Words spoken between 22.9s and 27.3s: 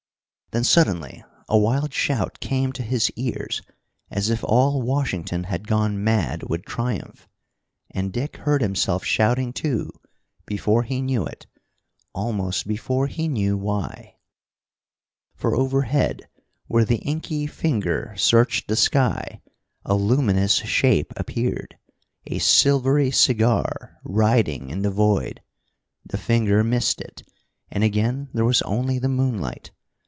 cigar, riding in the void. The finger missed it,